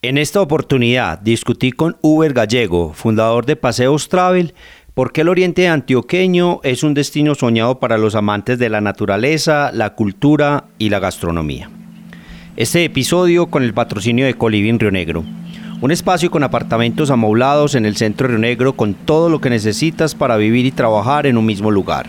[0.00, 4.54] En esta oportunidad discutí con Uber Gallego, fundador de Paseos Travel,
[4.94, 9.72] por qué el oriente antioqueño es un destino soñado para los amantes de la naturaleza,
[9.72, 11.68] la cultura y la gastronomía.
[12.56, 15.24] Este episodio con el patrocinio de Coliving Río Negro,
[15.80, 19.50] un espacio con apartamentos amoblados en el centro de Río Negro con todo lo que
[19.50, 22.06] necesitas para vivir y trabajar en un mismo lugar.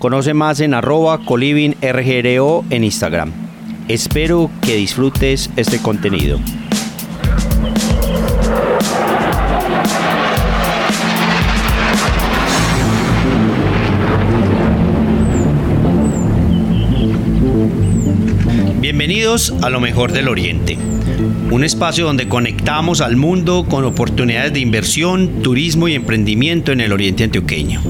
[0.00, 3.30] Conoce más en arroba en Instagram.
[3.86, 6.40] Espero que disfrutes este contenido.
[19.00, 20.76] Bienvenidos a lo mejor del Oriente,
[21.50, 26.92] un espacio donde conectamos al mundo con oportunidades de inversión, turismo y emprendimiento en el
[26.92, 27.80] Oriente Antioqueño.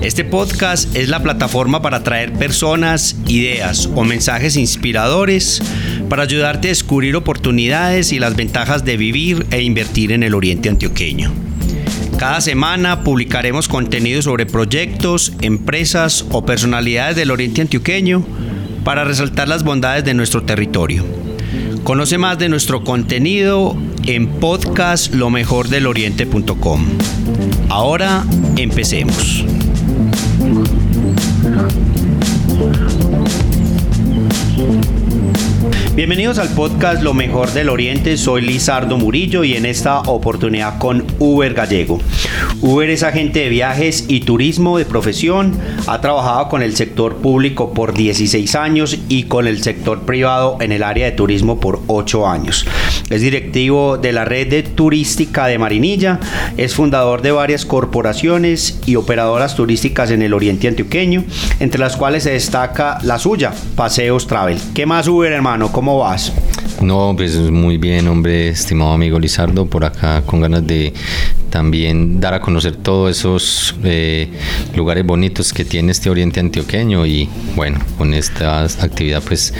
[0.00, 5.60] Este podcast es la plataforma para traer personas, ideas o mensajes inspiradores
[6.08, 10.70] para ayudarte a descubrir oportunidades y las ventajas de vivir e invertir en el Oriente
[10.70, 11.34] Antioqueño.
[12.16, 18.24] Cada semana publicaremos contenido sobre proyectos, empresas o personalidades del Oriente Antioqueño
[18.84, 21.04] para resaltar las bondades de nuestro territorio.
[21.82, 26.86] Conoce más de nuestro contenido en podcastlomejordeloriente.com.
[27.68, 28.24] Ahora
[28.56, 29.44] empecemos.
[36.04, 41.06] Bienvenidos al podcast Lo mejor del Oriente, soy Lizardo Murillo y en esta oportunidad con
[41.18, 41.98] Uber Gallego.
[42.60, 47.72] Uber es agente de viajes y turismo de profesión, ha trabajado con el sector público
[47.72, 52.28] por 16 años y con el sector privado en el área de turismo por 8
[52.28, 52.66] años.
[53.10, 56.20] Es directivo de la red de turística de Marinilla,
[56.56, 61.24] es fundador de varias corporaciones y operadoras turísticas en el Oriente Antioqueño,
[61.60, 64.58] entre las cuales se destaca la suya, Paseos Travel.
[64.74, 65.70] ¿Qué más Uber hermano?
[65.70, 66.32] ¿Cómo vas?
[66.80, 70.92] No, pues muy bien, hombre, estimado amigo Lizardo, por acá con ganas de
[71.54, 74.28] también dar a conocer todos esos eh,
[74.74, 79.54] lugares bonitos que tiene este Oriente Antioqueño y bueno, con esta actividad pues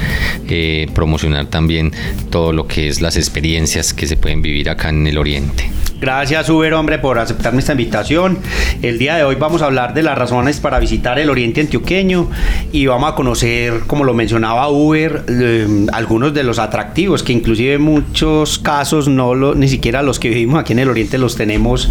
[0.49, 1.93] eh, promocionar también
[2.31, 5.71] todo lo que es las experiencias que se pueden vivir acá en el Oriente.
[6.01, 8.39] Gracias Uber, hombre, por aceptarme esta invitación.
[8.83, 12.29] El día de hoy vamos a hablar de las razones para visitar el Oriente Antioqueño
[12.73, 17.75] y vamos a conocer, como lo mencionaba Uber, eh, algunos de los atractivos que inclusive
[17.75, 21.37] en muchos casos no lo, ni siquiera los que vivimos aquí en el Oriente los
[21.37, 21.84] tenemos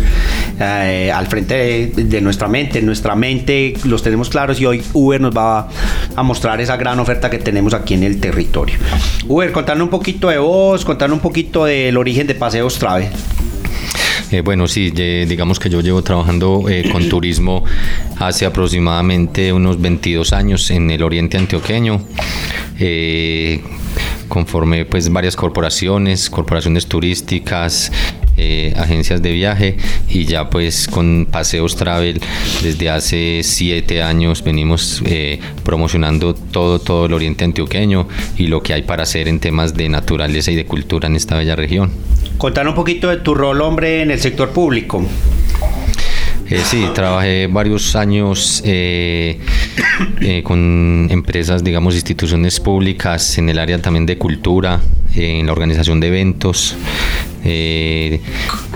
[0.59, 2.80] eh, al frente de, nuestra mente.
[2.80, 5.68] En nuestra mente los tenemos claros y hoy Uber nos va
[6.16, 8.76] a, mostrar esa gran oferta que tenemos aquí en el territorio.
[9.28, 13.09] Uber, contanos un poquito de vos, contanos un poquito del origen de Paseos Travel.
[14.31, 17.64] Eh, bueno, sí, digamos que yo llevo trabajando eh, con turismo
[18.18, 22.02] hace aproximadamente unos 22 años en el oriente antioqueño.
[24.28, 27.92] Conforme pues varias corporaciones, corporaciones turísticas,
[28.38, 29.78] eh, agencias de viaje
[30.10, 32.22] y ya pues con Paseos Travel
[32.62, 38.08] desde hace siete años venimos eh, promocionando todo, todo el oriente antioqueño
[38.38, 41.38] y lo que hay para hacer en temas de naturaleza y de cultura en esta
[41.38, 41.92] bella región.
[42.38, 45.06] Contar un poquito de tu rol, hombre, en el sector público.
[46.50, 49.40] Eh, sí, trabajé varios años eh,
[50.22, 54.82] eh, con empresas, digamos, instituciones públicas en el área también de cultura,
[55.16, 56.76] en la organización de eventos.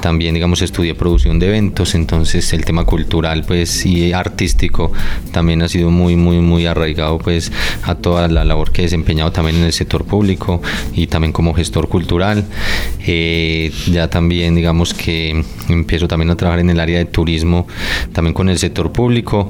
[0.01, 4.91] También, digamos, estudié producción de eventos, entonces el tema cultural, pues, y artístico
[5.31, 7.51] también ha sido muy, muy, muy arraigado, pues,
[7.83, 10.61] a toda la labor que he desempeñado también en el sector público
[10.94, 12.45] y también como gestor cultural.
[13.88, 17.67] ya también, digamos, que empiezo también a trabajar en el área de turismo
[18.11, 19.49] también con el sector público,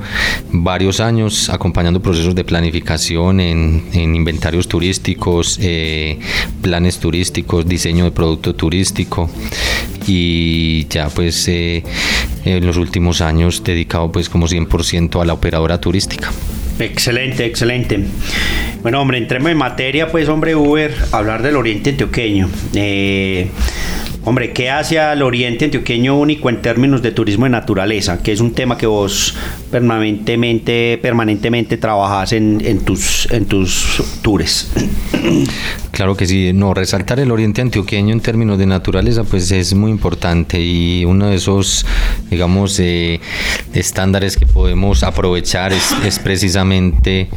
[0.51, 6.19] varios años acompañando procesos de planificación en, inventarios turísticos, eh,
[6.61, 9.06] planes turísticos, diseño de producto turístico
[10.05, 11.83] y ya pues eh,
[12.45, 16.31] en los últimos años dedicado pues como 100% a la operadora turística.
[16.79, 18.05] Excelente, excelente.
[18.83, 22.47] Bueno, hombre, entremos en materia, pues, hombre, Uber, hablar del Oriente Antioqueño.
[22.75, 23.49] Eh,
[24.27, 28.21] Hombre, ¿qué hace al Oriente Antioqueño único en términos de turismo de naturaleza?
[28.21, 29.33] Que es un tema que vos
[29.71, 34.69] permanentemente, permanentemente trabajas en, en, tus, en tus tours.
[35.97, 39.89] Claro que sí, no, resaltar el oriente antioqueño en términos de naturaleza pues es muy
[39.89, 41.87] importante y uno de esos,
[42.29, 43.19] digamos, eh,
[43.73, 47.29] estándares que podemos aprovechar es, precisamente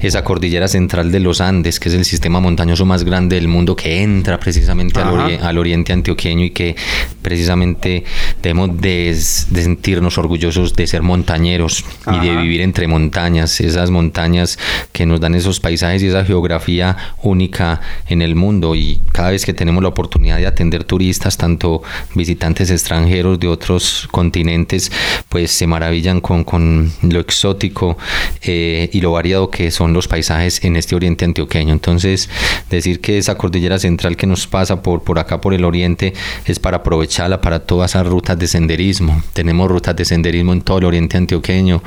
[0.00, 3.74] esa cordillera central de los Andes, que es el sistema montañoso más grande del mundo
[3.74, 6.76] que entra precisamente al, oriente antioqueño y que
[7.22, 8.04] precisamente
[8.42, 14.58] debemos de, sentirnos orgullosos de ser montañeros y de vivir entre montañas, esas montañas
[14.92, 19.44] que nos dan esos paisajes y esa geografía única en el mundo y cada vez
[19.44, 21.82] que tenemos la oportunidad de atender turistas, tanto
[22.14, 24.90] visitantes extranjeros de otros continentes,
[25.28, 27.96] pues se maravillan con, con lo exótico
[28.42, 31.72] eh, y lo variado que son los paisajes en este oriente antioqueño.
[31.72, 32.28] Entonces,
[32.70, 36.12] decir que esa cordillera central que nos pasa por, por acá, por el oriente,
[36.46, 39.22] es para aprovecharla para todas esas rutas de senderismo.
[39.32, 41.82] Tenemos rutas de senderismo en todo el oriente antioqueño,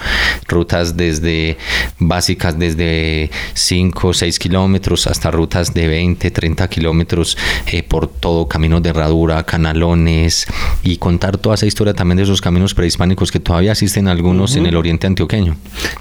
[0.47, 1.57] rutas desde
[1.99, 7.37] básicas desde 5 o 6 kilómetros hasta rutas de 20, 30 kilómetros
[7.71, 10.45] eh, por todo, caminos de herradura, canalones
[10.83, 14.67] y contar toda esa historia también de esos caminos prehispánicos que todavía existen algunos en
[14.67, 15.55] el oriente antioqueño.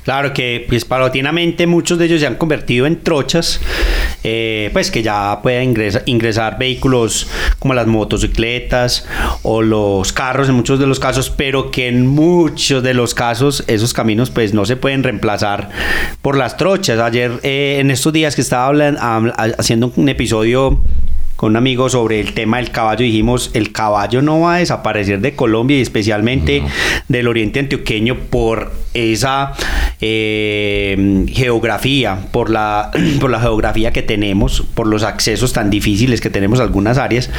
[0.05, 3.59] Claro que pues paulatinamente muchos de ellos se han convertido en trochas,
[4.23, 7.27] eh, pues que ya pueden ingresar, ingresar vehículos
[7.59, 9.07] como las motocicletas
[9.43, 13.65] o los carros en muchos de los casos, pero que en muchos de los casos
[13.67, 15.71] esos caminos pues no se pueden reemplazar
[16.21, 16.99] por las trochas.
[16.99, 19.01] Ayer eh, en estos días que estaba hablando,
[19.59, 20.81] haciendo un episodio
[21.37, 23.05] con un amigo sobre el tema del caballo.
[23.05, 26.63] Dijimos, el caballo no va a desaparecer de Colombia y especialmente
[27.09, 29.53] del oriente antioqueño por esa
[30.01, 32.91] eh, geografía, por la,
[33.21, 37.31] por la geografía que tenemos, por los accesos tan difíciles que tenemos a algunas áreas.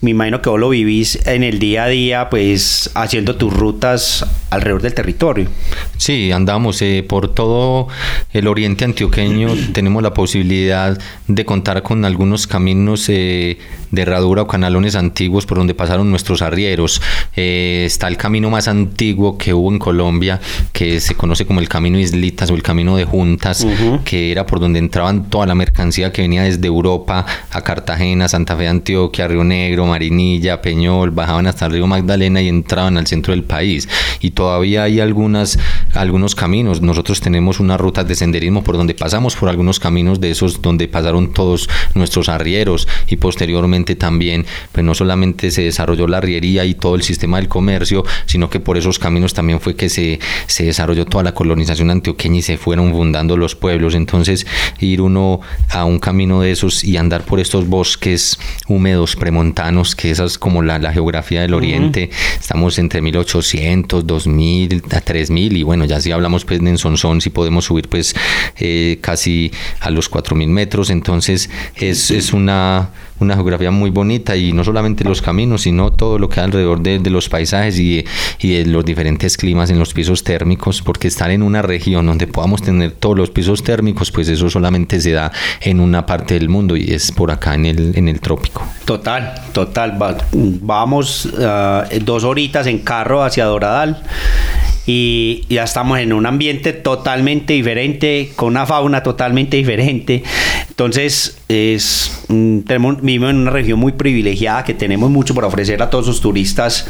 [0.00, 4.26] Me imagino que vos lo vivís en el día a día, pues haciendo tus rutas
[4.50, 5.48] alrededor del territorio.
[5.96, 7.88] Sí, andamos eh, por todo
[8.32, 13.08] el oriente antioqueño, tenemos la posibilidad de contar con algunos caminos.
[13.08, 13.45] Eh,
[13.90, 17.00] de, herradura o canalones antiguos por donde pasaron nuestros arrieros.
[17.34, 20.40] Eh, está el camino más antiguo que hubo en Colombia,
[20.72, 23.66] que se conoce como el Camino Islitas o el Camino de Juntas,
[24.04, 28.56] que era por donde entraban toda la mercancía que venía desde Europa a Cartagena, Santa
[28.56, 33.06] Fe de Antioquia, Río Negro, Marinilla, Peñol, bajaban hasta el río Magdalena y entraban al
[33.06, 33.88] centro del país.
[34.20, 35.58] Y todavía hay algunas,
[35.94, 36.80] algunos caminos.
[36.82, 40.88] Nosotros tenemos unas rutas de senderismo por donde pasamos por algunos caminos de esos donde
[40.88, 46.72] pasaron todos nuestros arrieros y posteriormente también, pues no solamente se desarrolló la arriería y
[46.72, 50.64] todo el sistema del comercio, sino que por esos caminos también fue que se, se
[50.64, 53.94] desarrolló toda la colonización antioqueña y se fueron fundando los pueblos.
[53.94, 54.46] Entonces,
[54.80, 58.38] ir uno a un camino de esos y andar por estos bosques
[58.68, 62.08] húmedos premontanos, que esa es como la, geografía del oriente,
[62.40, 67.28] estamos entre 1800, 2000, a 3000 y bueno, ya si hablamos pues de Sonsón, si
[67.28, 68.14] podemos subir pues
[68.56, 69.50] eh, casi
[69.80, 72.90] a los 4000 metros, entonces es, es una
[73.20, 76.80] una geografía muy bonita y no solamente los caminos, sino todo lo que hay alrededor
[76.80, 78.04] de, los paisajes y,
[78.42, 82.62] de los diferentes climas en los pisos térmicos, porque estar en una región donde podamos
[82.62, 86.76] tener todos los pisos térmicos, pues eso solamente se da en una parte del mundo
[86.76, 88.66] y es por acá en el, en el trópico.
[88.84, 89.98] Total, total.
[90.32, 94.02] vamos ah, dos horitas en carro hacia Doradal
[94.86, 100.22] y ya estamos en un ambiente totalmente diferente, con una fauna totalmente diferente.
[100.68, 105.82] Entonces, es, mm, tenemos, vivimos en una región muy privilegiada que tenemos mucho por ofrecer
[105.82, 106.86] a todos los turistas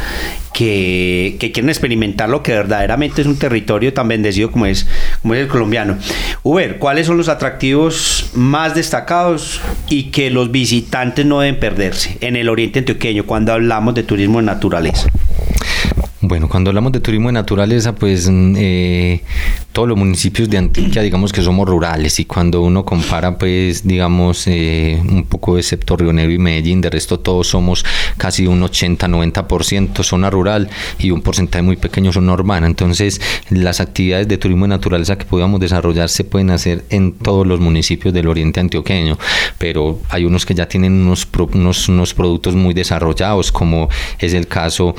[0.53, 4.87] que, que, quieren experimentar lo que verdaderamente es un territorio tan bendecido como es,
[5.23, 5.97] como es el colombiano.
[6.43, 12.37] Uber, ¿cuáles son los atractivos más destacados y que los visitantes no deben perderse en
[12.37, 15.09] el oriente antioqueño cuando hablamos de turismo de naturaleza?
[16.29, 19.21] Bueno, cuando hablamos de turismo de naturaleza, pues mm, eh,
[19.73, 24.49] todos los municipios de Antioquia, digamos que somos rurales y cuando uno compara, pues, digamos,
[24.49, 27.85] eh, un poco excepto Río Negro y Medellín, de resto todos somos
[28.17, 30.69] casi un 80-90% zona rural
[30.99, 32.67] y un porcentaje muy pequeño zona urbana.
[32.67, 37.47] Entonces, las actividades de turismo de naturaleza que podamos desarrollar se pueden hacer en todos
[37.47, 39.17] los municipios del oriente antioqueño,
[39.59, 44.49] pero hay unos que ya tienen unos, unos, unos productos muy desarrollados, como es el
[44.49, 44.97] caso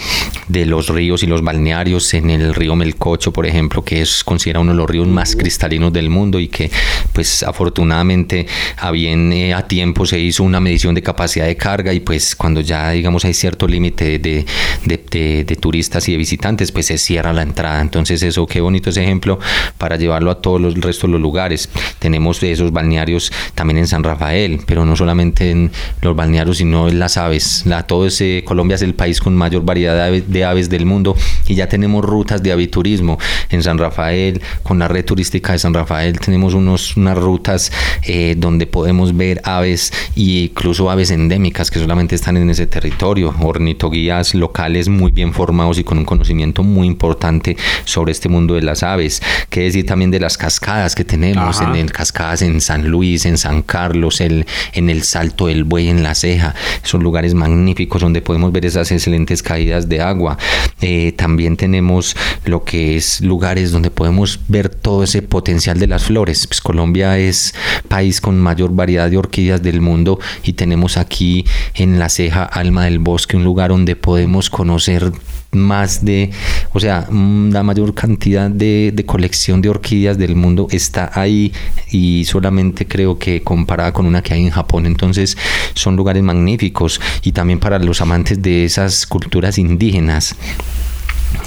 [0.48, 4.64] de los ríos y los balnearios en el río Melcocho, por ejemplo, que es considerado
[4.64, 6.70] uno de los ríos más cristalinos del mundo y que
[7.14, 8.48] pues afortunadamente
[8.78, 12.36] a bien eh, a tiempo se hizo una medición de capacidad de carga y pues
[12.36, 14.46] cuando ya digamos hay cierto límite de,
[14.86, 17.82] de, turistas y de visitantes pues se cierra la entrada.
[17.82, 19.40] Entonces eso qué bonito ese ejemplo
[19.78, 21.70] para llevarlo a todos los restos de los lugares.
[22.00, 25.72] Tenemos esos balnearios también en San Rafael, pero no solamente en
[26.02, 27.64] los balnearios sino en las aves.
[27.66, 31.07] La, todo ese, Colombia es el país con mayor variedad de aves del mundo
[31.48, 33.18] y ya tenemos rutas de aviturismo.
[33.50, 37.72] En San Rafael, con la red turística de San Rafael tenemos unos, unas rutas
[38.04, 43.34] eh, donde podemos ver aves e incluso aves endémicas que solamente están en ese territorio,
[43.40, 48.62] ornitoguías locales muy bien formados y con un conocimiento muy importante sobre este mundo de
[48.62, 52.88] las aves, que decir también de las cascadas que tenemos, en el cascadas en San
[52.88, 57.34] Luis, en San Carlos, el, en el Salto del Buey, en La Ceja, son lugares
[57.34, 60.38] magníficos donde podemos ver esas excelentes caídas de agua.
[60.82, 66.06] eh, también tenemos lo que es lugares donde podemos ver todo ese potencial de las
[66.06, 66.48] flores.
[66.48, 67.54] Pues Colombia es
[67.88, 72.86] país con mayor variedad de orquídeas del mundo y tenemos aquí en la ceja Alma
[72.86, 75.12] del Bosque un lugar donde podemos conocer
[75.52, 76.32] más de,
[76.74, 81.54] o sea, mm, la mayor cantidad de, de, colección de orquídeas del mundo está ahí
[81.92, 84.86] y solamente creo que comparada con una que hay en Japón.
[84.86, 85.38] Entonces
[85.74, 90.36] son lugares magníficos y también para los amantes de esas culturas indígenas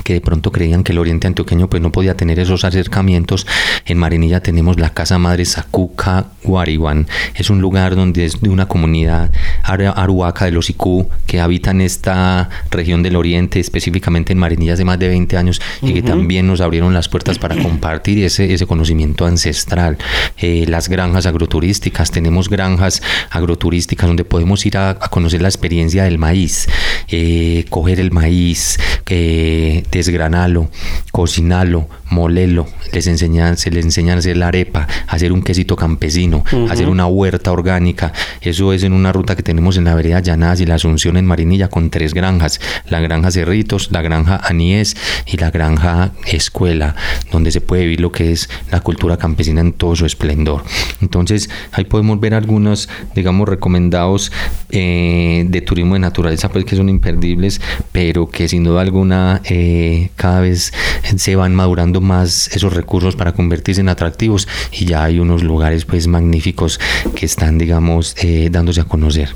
[0.05, 3.47] que de pronto creían que el oriente antioqueño pues no podía tener esos acercamientos.
[3.85, 7.07] En Marinilla tenemos la Casa Madre Sakuka Guariwan.
[7.35, 9.31] Es un lugar donde es de una comunidad
[9.63, 14.99] aruaca de los Iku que habitan esta región del oriente, específicamente en Marinilla hace más
[14.99, 19.27] de 20 años y que también nos abrieron las puertas para compartir ese, ese conocimiento
[19.27, 19.99] ancestral.
[20.39, 26.19] Eh, las granjas agroturísticas, tenemos granjas agroturísticas donde podemos ir a, conocer la experiencia del
[26.19, 26.69] maíz,
[27.09, 30.69] eh, coger el maíz, eh, desgranalo,
[31.13, 36.45] cocinalo, molelo, les enseñan, se les enseñan a hacer la arepa, hacer un quesito campesino,
[36.69, 38.13] hacer una huerta orgánica.
[38.41, 41.27] Eso es en una ruta que tenemos en la vereda Llanadas y la Asunción en
[41.27, 46.97] Marinilla con tres granjas, la granja Cerritos, la granja Anies y la granja Escuela,
[47.31, 50.65] donde se puede vivir lo que es la cultura campesina en todo su esplendor.
[51.01, 54.33] Entonces ahí podemos ver algunos, digamos, recomendados
[54.71, 57.61] eh, de turismo de naturaleza, pues que son imperdibles,
[57.93, 60.73] pero que sin duda alguna eh, cada vez
[61.17, 65.85] se van madurando más esos recursos para convertirse en atractivos y ya hay unos lugares
[65.85, 66.81] pues magníficos
[67.15, 69.31] que están digamos eh, dándose a conocer.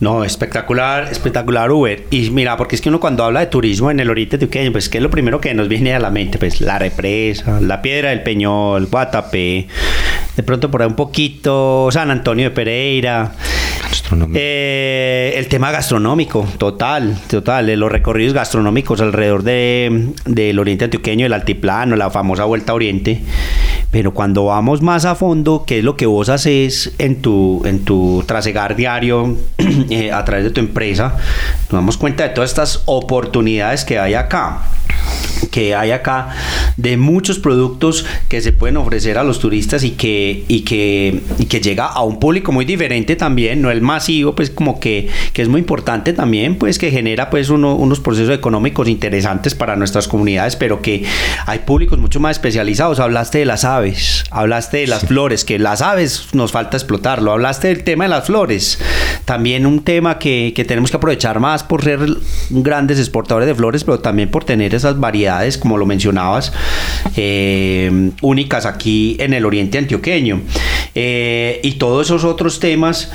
[0.00, 2.06] No, espectacular, espectacular Uber.
[2.10, 4.88] Y mira, porque es que uno cuando habla de turismo en el Oriente Antioqueño, pues
[4.88, 8.10] que es lo primero que nos viene a la mente, pues la represa, la piedra
[8.10, 9.68] del Peñol, Guatapé,
[10.36, 13.32] de pronto por ahí un poquito San Antonio de Pereira.
[14.34, 21.32] Eh, el tema gastronómico, total, total, los recorridos gastronómicos alrededor de, del Oriente Antioqueño, el
[21.32, 23.22] Altiplano, la famosa Vuelta a Oriente.
[23.90, 27.84] Pero cuando vamos más a fondo, ¿qué es lo que vos haces en tu, en
[27.84, 29.36] tu trasegar diario
[29.90, 31.16] eh, a través de tu empresa?
[31.70, 34.62] Nos damos cuenta de todas estas oportunidades que hay acá
[35.50, 36.28] que hay acá
[36.76, 41.46] de muchos productos que se pueden ofrecer a los turistas y que, y que, y
[41.46, 45.42] que llega a un público muy diferente también, no el masivo, pues como que, que
[45.42, 50.08] es muy importante también, pues que genera pues uno, unos procesos económicos interesantes para nuestras
[50.08, 51.04] comunidades, pero que
[51.46, 53.00] hay públicos mucho más especializados.
[53.00, 57.68] Hablaste de las aves, hablaste de las flores, que las aves nos falta explotarlo, hablaste
[57.68, 58.78] del tema de las flores,
[59.24, 62.00] también un tema que, que tenemos que aprovechar más por ser
[62.50, 66.52] grandes exportadores de flores, pero también por tener esas variedades, como lo mencionabas,
[67.16, 70.40] eh, únicas aquí en el oriente antioqueño.
[70.94, 73.10] Eh, y todos esos otros temas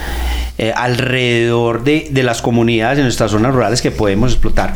[0.57, 4.75] eh, alrededor de, las comunidades en nuestras zonas rurales que podemos explotar.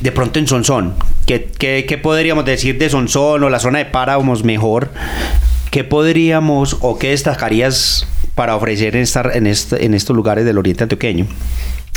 [0.00, 0.94] De pronto en Sonsón,
[1.26, 4.90] ¿qué, qué, podríamos decir de Sonsón o la zona de Páramos mejor?
[5.70, 10.58] ¿Qué podríamos o qué destacarías para ofrecer en, estar, en, este, en estos lugares del
[10.58, 11.26] oriente antioqueño?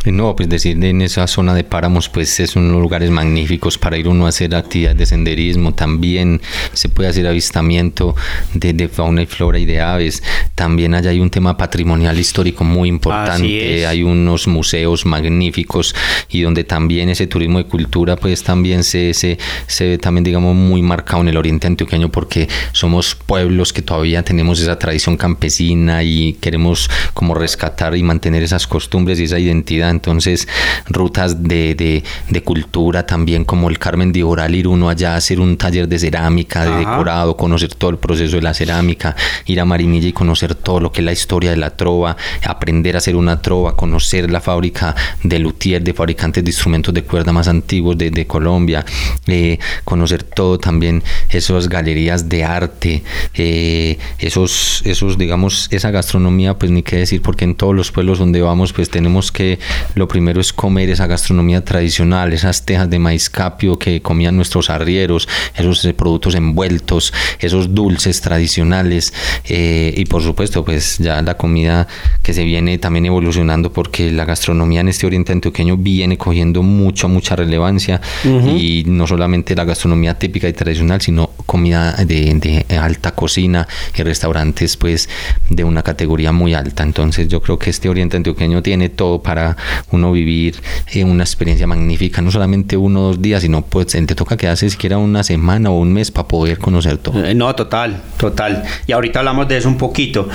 [0.06, 4.08] No, pues decir en esa zona de páramos, pues es unos lugares magníficos para ir
[4.08, 5.74] uno a hacer actividades de senderismo.
[5.74, 6.42] También
[6.72, 8.16] se puede hacer avistamiento
[8.54, 10.24] de, fauna y flora y de aves.
[10.56, 13.86] También allá hay un tema patrimonial histórico muy importante.
[13.86, 15.94] Hay unos museos magníficos
[16.30, 19.38] y donde también ese turismo de cultura, pues también se, se,
[19.68, 24.24] se ve también, digamos, muy marcado en el oriente antioqueño porque somos pueblos que todavía
[24.24, 29.89] tenemos esa tradición campesina y queremos como rescatar y mantener esas costumbres y esa identidad
[29.92, 30.48] entonces
[30.88, 32.04] rutas de,
[32.44, 36.00] cultura también como el Carmen de Oral, ir uno allá a hacer un taller de
[36.00, 39.16] cerámica, de decorado, conocer todo el proceso de la cerámica,
[39.46, 42.96] ir a Marinilla y conocer todo lo que es la historia de la trova, aprender
[42.96, 47.32] a hacer una trova, conocer la fábrica de luthier, de fabricantes de instrumentos de cuerda
[47.34, 48.86] más antiguos de, Colombia,
[49.28, 53.04] eh, conocer todo también esas galerías de arte,
[53.34, 58.20] eh, esos, esos, digamos, esa gastronomía, pues ni qué decir, porque en todos los pueblos
[58.20, 59.60] donde vamos, pues tenemos que
[59.96, 64.70] lo primero es comer esa gastronomía tradicional, esas tejas de maíz capio que comían nuestros
[64.70, 69.14] arrieros, esos productos envueltos, esos dulces tradicionales
[69.46, 71.88] eh, y por supuesto pues ya la comida
[72.24, 77.08] que se viene también evolucionando porque la gastronomía en este oriente antioqueño viene cogiendo mucha,
[77.08, 83.12] mucha relevancia y no solamente la gastronomía típica y tradicional, sino comida de, de alta
[83.12, 85.10] cocina y restaurantes pues
[85.50, 86.84] de una categoría muy alta.
[86.84, 89.58] Entonces yo creo que este oriente antioqueño tiene todo para
[89.92, 90.56] uno vivir
[90.94, 94.70] eh, una experiencia magnífica, no solamente uno o dos días, sino pues te toca quedarse
[94.70, 97.24] siquiera una semana o un mes para poder conocer todo.
[97.24, 98.64] Eh, no, total, total.
[98.88, 100.28] Y ahorita hablamos de eso un poquito.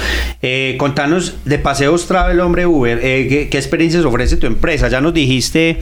[0.43, 4.89] Eh, contanos de Paseos Travel, hombre Uber, ¿qué, experiencias ofrece tu empresa?
[4.89, 5.81] Ya nos dijiste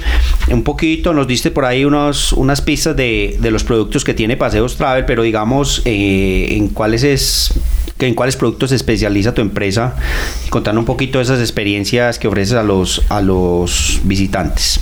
[0.51, 4.37] un poquito, nos diste por ahí unos, unas pistas de, de los productos que tiene
[4.37, 7.53] Paseos Travel, pero digamos, en cuáles es
[8.07, 9.97] en cuáles productos se especializa tu empresa,
[10.51, 14.81] contando un poquito de esas experiencias que ofreces a los, a los visitantes.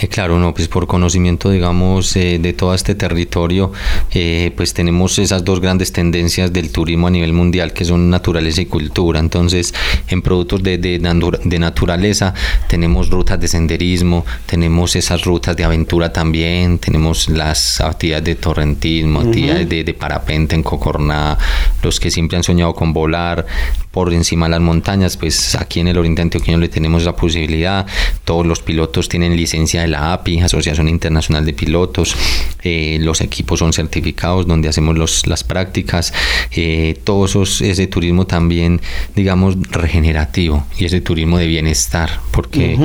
[0.00, 3.72] Eh, claro, no, pues por conocimiento, digamos, eh, de todo este territorio,
[4.10, 8.60] eh, pues tenemos esas dos grandes tendencias del turismo a nivel mundial, que son naturaleza
[8.62, 9.20] y cultura.
[9.20, 9.74] Entonces,
[10.08, 12.34] en productos de, de, de naturaleza
[12.68, 19.20] tenemos rutas de senderismo, tenemos esas rutas de aventura también, tenemos las actividades de torrentismo,
[19.20, 21.38] actividades de, de, parapente en Cocorná,
[21.82, 23.46] los que siempre han soñado con volar
[23.94, 27.86] por encima de las montañas, pues aquí en el Oriente Antioqueño le tenemos la posibilidad,
[28.24, 32.16] todos los pilotos tienen licencia de la API, Asociación Internacional de Pilotos,
[32.64, 36.12] eh, los equipos son certificados donde hacemos los, las prácticas,
[36.50, 38.80] eh, todo eso, ese turismo también,
[39.14, 42.76] digamos, regenerativo y ese turismo de bienestar, porque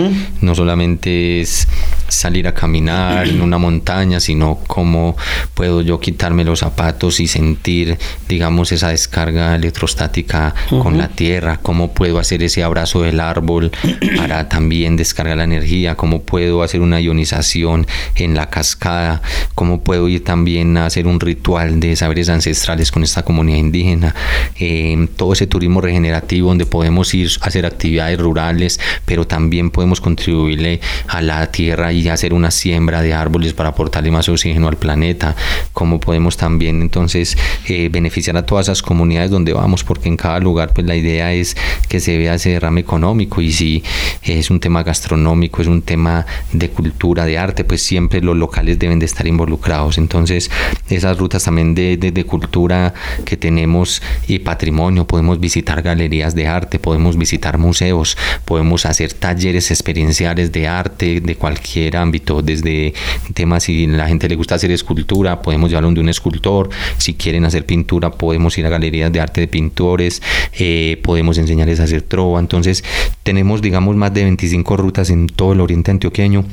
[0.42, 1.68] no solamente es
[2.08, 5.18] salir a caminar en una montaña, sino cómo
[5.56, 7.98] puedo yo quitarme los zapatos y sentir,
[8.28, 13.72] digamos, esa descarga electrostática con la tierra, cómo puedo hacer ese abrazo del árbol
[14.18, 19.22] para también descargar la energía, cómo puedo hacer una ionización en la cascada,
[19.56, 24.15] cómo puedo ir también a hacer un ritual de saberes ancestrales con esta comunidad indígena,
[24.60, 30.01] eh, todo ese turismo regenerativo donde podemos ir a hacer actividades rurales, pero también podemos
[30.01, 34.77] contribuirle a la tierra y hacer una siembra de árboles para aportarle más oxígeno al
[34.77, 35.36] planeta,
[35.74, 37.38] cómo podemos también entonces
[37.68, 41.34] eh, beneficiar a todas esas comunidades donde vamos, porque en cada lugar pues la idea
[41.34, 41.55] es
[41.88, 43.84] que se vea ese derrame económico y si
[44.24, 48.77] es un tema gastronómico, es un tema de cultura, de arte, pues siempre los locales
[48.77, 49.98] deben de estar involucrados.
[49.98, 50.51] Entonces
[50.89, 52.93] esas rutas también de, de, cultura
[53.25, 59.72] que tenemos y patrimonio, podemos visitar galerías de arte, podemos visitar museos, podemos hacer talleres
[59.72, 62.93] experienciales de arte de cualquier ámbito, desde
[63.34, 67.46] temas si la gente le gusta hacer escultura, podemos llevarlo de un escultor, si quieren
[67.46, 70.22] hacer pintura, podemos ir a galerías de arte de pintores,
[70.58, 72.83] eh, podemos enseñarles a hacer trova, entonces
[73.24, 76.45] tenemos digamos más de 25 rutas en todo el oriente antioqueño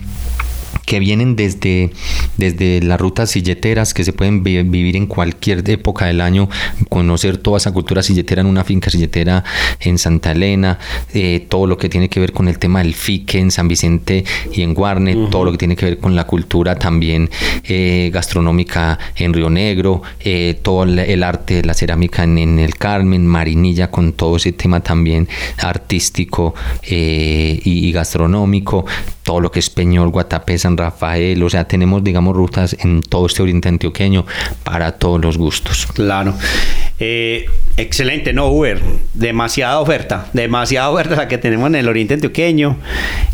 [0.87, 1.91] que vienen desde,
[2.39, 6.49] desde las rutas silleteras que se pueden vivir en cualquier época del año,
[6.89, 9.45] conocer toda esa cultura silletera en una finca silletera
[9.81, 10.79] en Santa Elena,
[11.13, 14.25] eh, todo lo que tiene que ver con el tema del fique en San Vicente
[14.53, 17.31] y en Guarne, todo lo que tiene que ver con la cultura también
[17.65, 23.27] eh, gastronómica en Río Negro, eh, todo el arte de la cerámica en, el Carmen,
[23.27, 26.55] Marinilla con todo ese tema también artístico
[26.89, 28.87] y, y gastronómico,
[29.25, 33.27] todo lo que es Peñol, Guatapé, San Rafael, o sea, tenemos, digamos, rutas en todo
[33.27, 34.27] este oriente antioqueño
[34.65, 35.87] para todos los gustos.
[35.95, 36.35] Claro.
[36.99, 37.45] Eh,
[37.77, 38.81] excelente, no Uber,
[39.13, 42.79] demasiada oferta, demasiada oferta la que tenemos en el oriente antioqueño.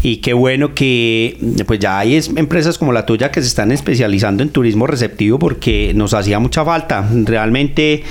[0.03, 4.43] Y qué bueno que pues ya hay empresas como la tuya que se están especializando
[4.43, 7.09] en turismo receptivo porque nos hacía mucha falta.
[7.25, 8.03] Realmente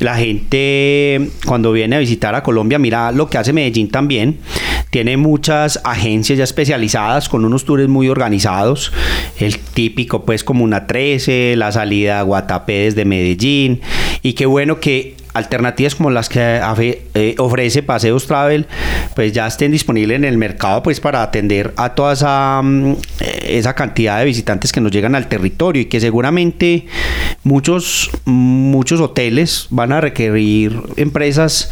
[0.00, 4.38] la gente cuando viene a visitar a Colombia, mira lo que hace Medellín también,
[4.90, 8.92] tiene muchas agencias ya especializadas con unos tours muy organizados,
[9.38, 13.80] el típico pues como una 13, la salida a Guatapé desde Medellín
[14.22, 16.60] y qué bueno que alternativas como las que
[17.14, 18.66] eh, ofrece Paseos Travel
[19.14, 22.96] pues ya estén disponibles en el mercado pues para atender a toda esa, mm,
[23.46, 26.86] esa cantidad de visitantes que nos llegan al territorio y que seguramente
[27.44, 31.70] muchos muchos hoteles van a requerir empresas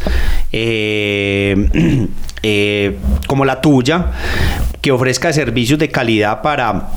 [0.51, 2.07] eh,
[2.43, 4.11] eh, como la tuya
[4.81, 6.89] que ofrezca servicios de calidad para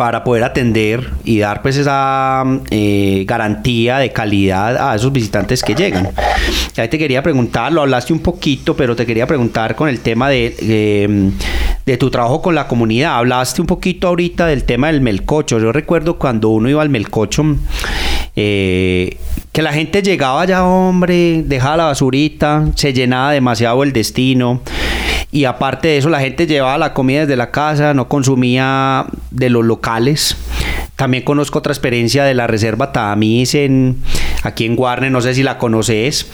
[0.00, 5.74] para poder atender y dar pues esa eh, garantía de calidad a esos visitantes que
[5.74, 6.08] llegan.
[6.72, 10.30] Ya te quería preguntar, lo hablaste un poquito, pero te quería preguntar con el tema
[10.30, 11.36] de,
[11.84, 13.18] de, tu trabajo con la comunidad.
[13.18, 15.58] Hablaste un poquito ahorita del tema del melcocho.
[15.58, 17.44] Yo recuerdo cuando uno iba al melcocho,
[18.36, 19.16] eh,
[19.52, 24.62] que la gente llegaba ya, hombre, dejaba la basurita, se llenaba demasiado el destino
[25.32, 29.50] y aparte de eso la gente llevaba la comida desde la casa, no consumía de
[29.50, 30.36] los locales.
[30.96, 33.98] También conozco otra experiencia de la Reserva Tadamis en,
[34.42, 36.26] aquí en Guarne, no sé si la conoces,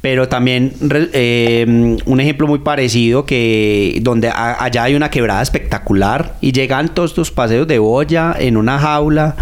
[0.00, 0.72] pero también
[1.12, 7.10] eh, un ejemplo muy parecido que donde allá hay una quebrada espectacular y llegan todos
[7.10, 9.34] estos paseos de olla en una jaula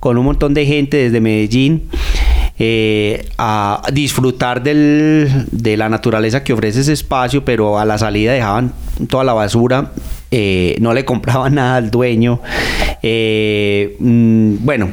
[0.00, 1.88] con un montón de gente desde Medellín
[2.58, 8.72] eh, a disfrutar de la naturaleza que ofrece ese espacio, pero a la salida dejaban
[9.10, 9.92] toda la basura,
[10.30, 12.40] eh, no le compraban nada al dueño.
[13.02, 14.90] Eh, mm, bueno,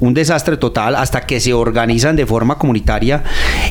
[0.00, 3.24] un desastre total hasta que se organizan de forma comunitaria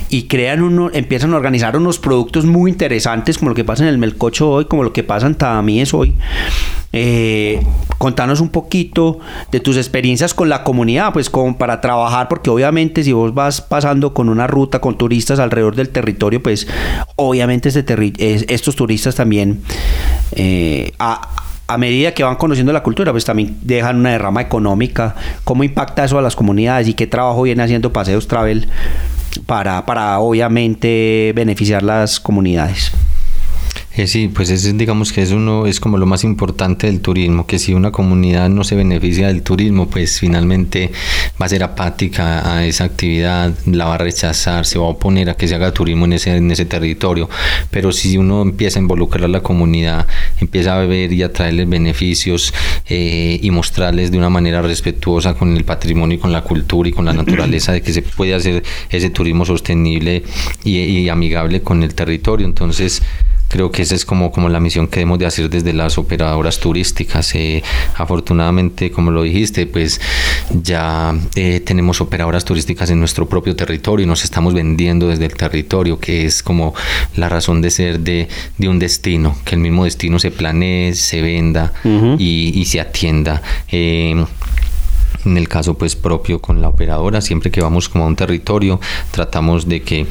[0.08, 3.88] y crean uno, empiezan a organizar unos productos muy interesantes como lo que pasa en
[3.88, 6.14] el Melcocho hoy, como lo que pasa en Tadamíes hoy,
[7.98, 9.18] contanos un poquito
[9.50, 13.60] de tus experiencias con la comunidad, pues como para trabajar, porque obviamente si vos vas
[13.60, 16.66] pasando con una ruta con turistas alrededor del territorio, pues
[17.16, 17.84] obviamente este
[18.52, 19.62] estos turistas también
[20.32, 20.92] eh,
[21.68, 25.14] a medida que van conociendo la cultura, pues también dejan una derrama económica.
[25.44, 28.68] ¿Cómo impacta eso a las comunidades y qué trabajo viene haciendo Paseos Travel
[29.46, 32.92] para, para obviamente beneficiar las comunidades?
[33.96, 37.46] Eh, sí, pues es, digamos que es uno es como lo más importante del turismo,
[37.46, 40.92] que si una comunidad no se beneficia del turismo, pues finalmente
[41.40, 45.30] va a ser apática a esa actividad, la va a rechazar, se va a oponer
[45.30, 47.30] a que se haga turismo en ese, en ese territorio.
[47.70, 50.06] Pero si uno empieza a involucrar a la comunidad,
[50.40, 52.52] empieza a ver y a traerles beneficios
[52.88, 56.92] eh, y mostrarles de una manera respetuosa con el patrimonio y con la cultura y
[56.92, 60.22] con la naturaleza de que se puede hacer ese turismo sostenible
[60.64, 63.00] y, y amigable con el territorio, entonces
[63.48, 66.58] creo que esa es como, como la misión que debemos de hacer desde las operadoras
[66.58, 67.34] turísticas.
[67.34, 67.62] Eh,
[67.96, 70.00] afortunadamente, como lo dijiste, pues
[70.50, 75.34] ya eh, tenemos operadoras turísticas en nuestro propio territorio y nos estamos vendiendo desde el
[75.34, 76.74] territorio, que es como
[77.16, 78.28] la razón de ser de,
[78.58, 81.72] de un destino, que el mismo destino se planee, se venda
[82.18, 83.42] y, y, se atienda.
[83.70, 84.24] Eh,
[85.26, 88.80] en el caso pues propio con la operadora, siempre que vamos como a un territorio,
[89.10, 90.06] tratamos de que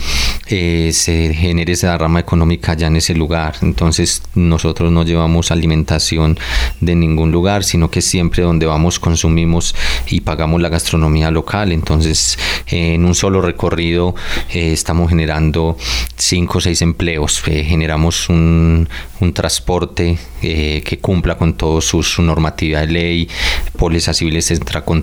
[0.48, 3.56] eh, se genere esa rama económica ya en ese lugar.
[3.62, 6.38] Entonces nosotros no llevamos alimentación
[6.82, 9.76] de ningún lugar, sino que siempre donde vamos consumimos
[10.08, 11.72] y pagamos la gastronomía local.
[11.72, 14.16] Entonces en un solo recorrido
[14.52, 15.78] eh, estamos generando
[16.18, 17.42] cinco o seis empleos.
[17.48, 18.88] Eh, generamos un,
[19.20, 22.22] un transporte que cumpla con toda su, su
[22.82, 23.30] de ley,
[23.78, 24.52] pólizas civiles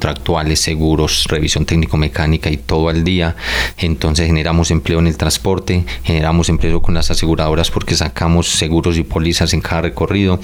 [0.03, 3.37] contractuales, seguros, revisión técnico-mecánica y todo al día.
[3.79, 9.05] Entonces generamos empleo en el transporte, generamos empleo con las aseguradoras porque sacamos seguros y
[9.05, 10.41] pólizas en cada recorrido.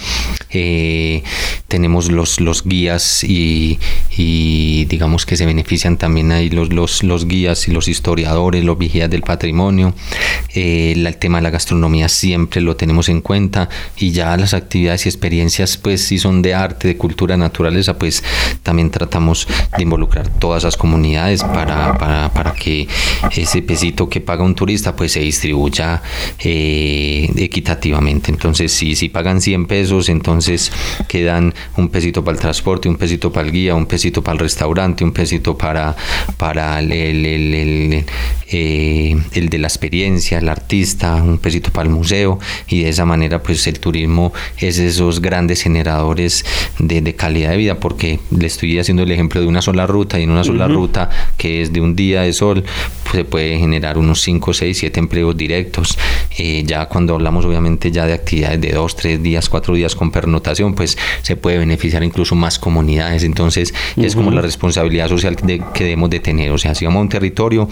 [0.51, 1.25] Eh,
[1.67, 3.81] tenemos los, los guías y,
[4.25, 9.09] digamos que se benefician también ahí los, los, los guías y los historiadores, los vigías
[9.09, 9.95] del patrimonio.
[10.55, 15.07] Eh, el tema de la gastronomía siempre lo tenemos en cuenta y ya las actividades
[15.07, 18.25] y experiencias pues si son de arte, de cultura, naturaleza, pues
[18.63, 22.89] también tratamos de involucrar todas las comunidades para, para, para que
[23.37, 26.03] ese pesito que paga un turista pues se distribuya
[26.41, 28.33] eh, equitativamente.
[28.33, 30.73] Entonces si, si pagan 100 pesos, entonces
[31.07, 34.41] quedan un pesito para el transporte, un pesito para el guía, un pesito para el
[34.41, 35.97] restaurante, un pesito para,
[36.37, 38.05] para el, el, el,
[38.51, 43.05] eh, el de la experiencia, el artista, un pesito para el museo y de esa
[43.05, 46.45] manera pues el turismo es esos grandes generadores
[46.79, 50.19] de, de calidad de vida porque le estoy haciendo el ejemplo de una sola ruta
[50.19, 52.65] y en una sola ruta que es de un día de sol
[53.03, 55.99] pues se puede generar unos 5, 6, 7 empleos directos.
[56.37, 60.11] Eh, ya cuando hablamos obviamente ya de actividades de 2, 3 días, 4 días con
[60.11, 63.25] pernotación pues se puede beneficiar incluso más comunidades.
[63.25, 63.75] Entonces
[64.07, 66.51] es como la responsabilidad social que debemos de tener.
[66.53, 67.69] O sea, si vamos a un territorio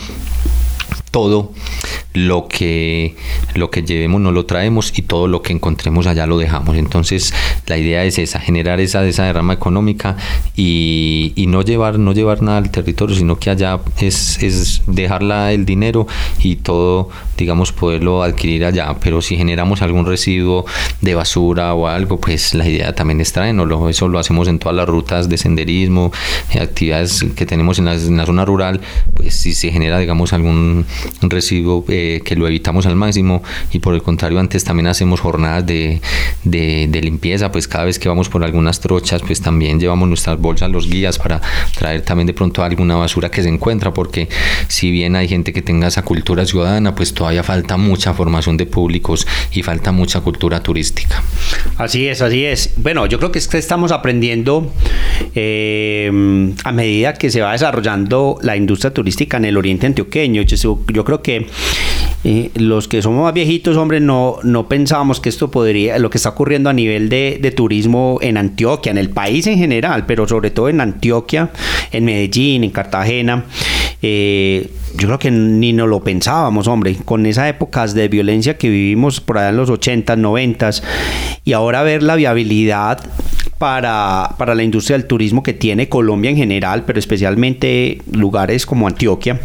[1.16, 1.50] todo
[2.12, 3.16] lo que,
[3.54, 6.76] lo que llevemos no lo traemos y todo lo que encontremos allá lo dejamos.
[6.76, 7.32] Entonces
[7.66, 10.18] la idea es esa, generar esa, esa derrama económica
[10.56, 15.54] y, y no, llevar, no llevar nada al territorio, sino que allá es, es dejarla
[15.54, 16.06] el dinero
[16.42, 18.94] y todo, digamos, poderlo adquirir allá.
[19.00, 20.66] Pero si generamos algún residuo
[21.00, 23.88] de basura o algo, pues la idea también es traernoslo.
[23.88, 26.12] Eso lo hacemos en todas las rutas de senderismo,
[26.52, 28.82] eh, actividades que tenemos en la, en la zona rural,
[29.14, 30.84] pues si se genera, digamos, algún
[31.22, 31.84] residuo...
[31.88, 33.42] Eh, que lo evitamos al máximo
[33.72, 36.00] y por el contrario antes también hacemos jornadas de,
[36.44, 40.70] de, limpieza, pues cada vez que vamos por algunas trochas pues también llevamos nuestras bolsas,
[40.70, 41.40] los guías para
[41.78, 44.28] traer también de pronto alguna basura que se encuentra porque
[44.68, 48.66] si bien hay gente que tenga esa cultura ciudadana pues todavía falta mucha formación de
[48.66, 51.22] públicos y falta mucha cultura turística.
[51.76, 52.72] Así es, así es.
[52.76, 54.72] Bueno, yo creo que es que estamos aprendiendo
[55.34, 60.42] eh, a medida que se va desarrollando la industria turística en el oriente antioqueño.
[60.42, 61.46] Yo, yo creo que
[62.56, 66.30] los que somos más viejitos, hombre, no, no pensábamos que esto podría, lo que está
[66.30, 70.50] ocurriendo a nivel de, de, turismo en Antioquia, en el país en general, pero sobre
[70.50, 71.50] todo en Antioquia,
[71.92, 73.44] en Medellín, en Cartagena.
[74.02, 78.68] Eh, yo creo que ni nos lo pensábamos, hombre, con esas épocas de violencia que
[78.68, 80.70] vivimos por allá en los 80, 90
[81.44, 83.04] y ahora ver la viabilidad
[83.58, 88.86] para, para, la industria del turismo que tiene Colombia en general, pero especialmente lugares como
[88.86, 89.40] Antioquia.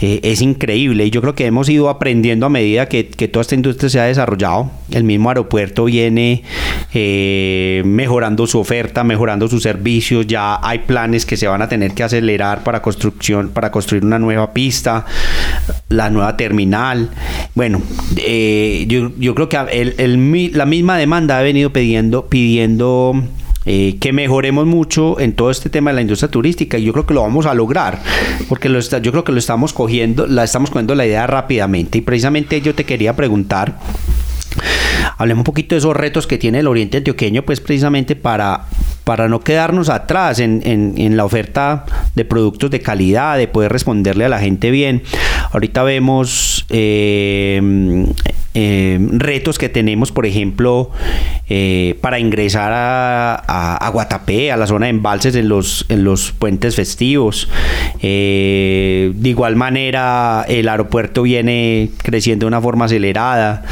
[0.00, 3.54] Eh, es increíble y yo creo que hemos ido aprendiendo a medida que, toda esta
[3.54, 4.70] industria se ha desarrollado.
[4.90, 6.42] El mismo aeropuerto viene
[6.92, 11.92] eh, mejorando su oferta, mejorando sus servicios, ya hay planes que se van a tener
[11.92, 15.06] que acelerar para construcción, para construir una nueva pista,
[15.88, 17.10] la nueva terminal.
[17.54, 17.80] Bueno,
[18.18, 23.14] eh, yo, creo que la misma demanda ha venido pidiendo, pidiendo
[23.66, 26.78] eh, que mejoremos mucho en todo este tema de la industria turística.
[26.78, 28.00] Y yo creo que lo vamos a lograr
[28.48, 31.98] porque lo yo creo que lo estamos cogiendo, la estamos cogiendo la idea rápidamente.
[31.98, 33.78] Y precisamente yo te quería preguntar
[35.18, 38.66] Hablemos un poquito de esos retos que tiene el Oriente Antioqueño, pues precisamente para,
[39.06, 41.84] para no quedarnos atrás en, la oferta
[42.16, 45.04] de productos de calidad, de poder responderle a la gente bien.
[45.52, 48.04] Ahorita vemos eh,
[48.54, 50.90] eh, retos que tenemos, por ejemplo,
[51.48, 56.32] eh, para ingresar a, a, Guatapé, a la zona de embalses en los, en los
[56.32, 57.48] puentes festivos.
[58.02, 63.62] de igual manera, el aeropuerto viene creciendo de una forma acelerada.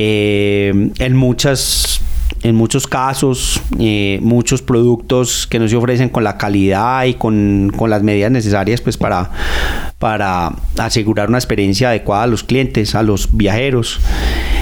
[0.00, 2.00] Eh, en muchas
[2.42, 7.72] en muchos casos, eh, muchos productos que no se ofrecen con la calidad y con,
[7.88, 9.30] las medidas necesarias pues para,
[9.98, 14.00] para asegurar una experiencia adecuada a los clientes, a los viajeros.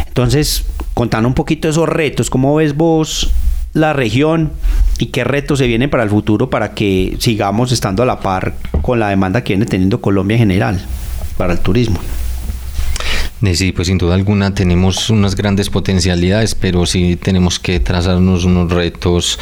[0.07, 3.31] Entonces, contando un poquito esos retos, ¿cómo ves vos
[3.75, 4.53] la región
[4.99, 8.55] y qué retos se vienen para el futuro para que sigamos estando a la par
[8.81, 10.81] con la demanda que viene teniendo Colombia en general
[11.37, 11.99] para el turismo?
[13.55, 18.73] Sí, pues sin duda alguna tenemos unas grandes potencialidades, pero sí tenemos que trazarnos unos
[18.73, 19.39] retos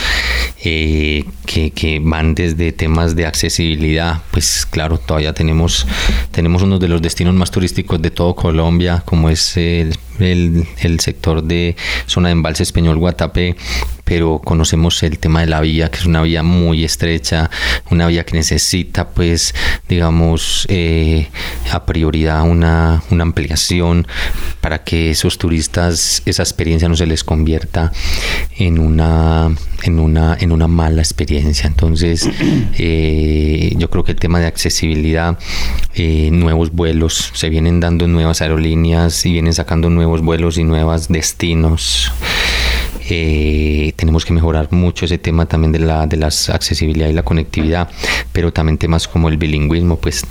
[0.64, 4.20] eh, que, van desde temas de accesibilidad.
[4.32, 5.86] Pues claro, todavía tenemos,
[6.32, 11.00] tenemos uno de los destinos más turísticos de todo Colombia, como es el el, el,
[11.00, 13.56] sector de zona de embalse español Guatapé,
[14.04, 17.50] pero conocemos el tema de la vía, que es una vía muy estrecha,
[17.90, 19.54] una vía que necesita, pues,
[19.88, 21.28] digamos, eh,
[21.72, 24.06] a prioridad una, una ampliación
[24.60, 27.92] para que esos turistas, esa experiencia no se les convierta
[28.56, 31.66] en una, en una, en una mala experiencia.
[31.66, 32.28] Entonces,
[32.78, 35.38] eh, yo creo que el tema de accesibilidad,
[35.94, 40.64] eh, nuevos vuelos, se vienen dando nuevas aerolíneas y vienen sacando nuevos nuevos vuelos y
[40.64, 42.12] nuevos destinos.
[43.08, 47.22] Eh, tenemos que mejorar mucho ese tema también de la de las accesibilidad y la
[47.22, 47.90] conectividad,
[48.32, 50.24] pero también temas como el bilingüismo, pues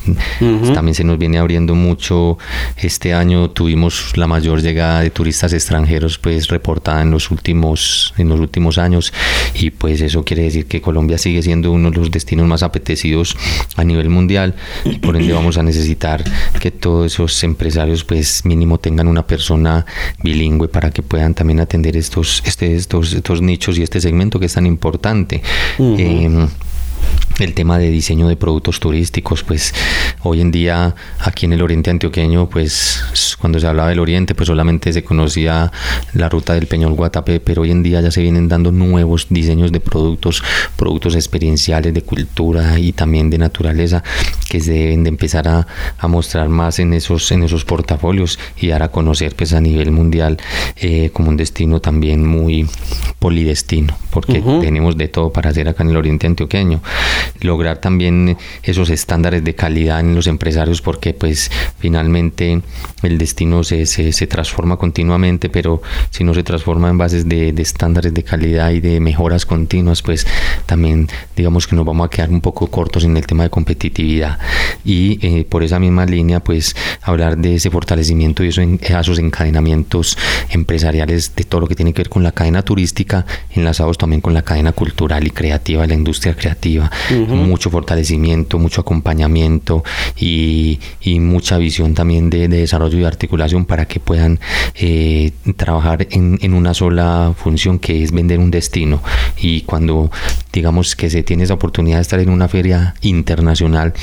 [0.73, 2.37] también se nos viene abriendo mucho.
[2.77, 8.29] Este año tuvimos la mayor llegada de turistas extranjeros, pues reportada en los últimos en
[8.29, 9.13] los últimos años
[9.53, 13.35] y pues eso quiere decir que Colombia sigue siendo uno de los destinos más apetecidos
[13.75, 14.55] a nivel mundial
[14.85, 16.23] y por ende vamos a necesitar
[16.59, 19.85] que todos esos empresarios pues mínimo tengan una persona
[20.23, 24.47] bilingüe para que puedan también atender estos, estos estos, estos nichos y este segmento que
[24.47, 25.41] es tan importante.
[27.39, 29.73] El tema de diseño de productos turísticos, pues
[30.23, 34.47] hoy en día aquí en el Oriente Antioqueño, pues cuando se hablaba del Oriente, pues
[34.47, 35.71] solamente se conocía
[36.13, 39.71] la ruta del Peñol Guatapé, pero hoy en día ya se vienen dando nuevos diseños
[39.71, 40.43] de productos,
[40.75, 44.03] productos experienciales de cultura y también de naturaleza
[44.49, 45.67] que se deben de empezar a,
[46.07, 50.37] mostrar más en esos, en esos portafolios y dar a conocer pues a nivel mundial
[50.77, 52.67] eh, como un destino también muy
[53.19, 56.81] polidestino, porque tenemos de todo para hacer acá en el Oriente Antioqueño.
[57.41, 62.61] Lograr también esos estándares de calidad en los empresarios porque pues finalmente
[63.01, 68.13] el destino se, se, transforma continuamente pero si no se transforma en bases de, estándares
[68.13, 70.25] de calidad y de mejoras continuas pues
[70.65, 74.39] también digamos que nos vamos a quedar un poco cortos en el tema de competitividad.
[74.85, 80.17] Y eh, por esa misma línea pues hablar de ese fortalecimiento y eso esos encadenamientos
[80.49, 84.33] empresariales de todo lo que tiene que ver con la cadena turística enlazados también con
[84.33, 86.91] la cadena cultural y creativa de la industria creativa.
[87.27, 89.83] Mucho fortalecimiento, mucho acompañamiento
[90.17, 90.79] y,
[91.19, 94.39] mucha visión también de, desarrollo y articulación para que puedan
[94.75, 99.01] eh, trabajar en, en, una sola función que es vender un destino.
[99.37, 100.11] Y cuando
[100.53, 103.93] digamos que se tiene esa oportunidad de estar en una feria internacional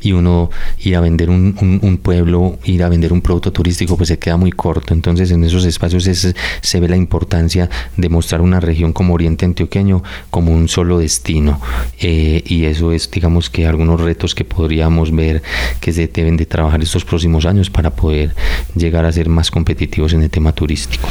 [0.00, 4.08] y uno ir a vender un, un, pueblo, ir a vender un producto turístico, pues
[4.08, 4.94] se queda muy corto.
[4.94, 10.02] Entonces en esos espacios se ve la importancia de mostrar una región como Oriente Antioqueño
[10.30, 11.60] como un solo destino.
[12.00, 15.42] Eh, y eso es, digamos que algunos retos que podríamos ver
[15.80, 18.34] que se deben de trabajar estos próximos años para poder
[18.74, 21.08] llegar a ser más competitivos en el tema turístico.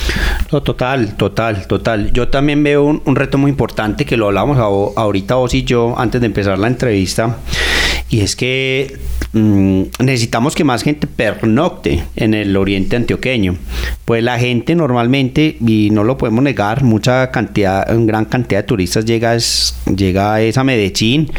[0.51, 2.11] No, total, total, total.
[2.13, 6.21] Yo también veo un, reto muy importante que lo hablamos ahorita vos y yo antes
[6.21, 7.37] de empezar la entrevista
[8.09, 8.97] y es que
[9.33, 13.57] mm, necesitamos que más gente pernocte en el oriente antioqueño.
[14.05, 19.03] Pues la gente normalmente, y no lo podemos negar, mucha cantidad, gran cantidad de turistas
[19.03, 21.29] llega, es, llega a Medellín